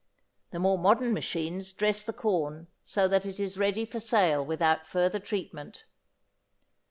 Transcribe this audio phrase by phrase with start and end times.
[0.49, 4.87] The more modern machines dress the corn so that it is ready for sale without
[4.87, 5.83] further treatment.